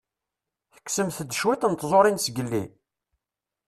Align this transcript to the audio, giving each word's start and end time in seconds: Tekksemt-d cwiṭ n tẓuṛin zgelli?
Tekksemt-d 0.73 1.31
cwiṭ 1.39 1.63
n 1.71 1.73
tẓuṛin 1.75 2.21
zgelli? 2.25 2.63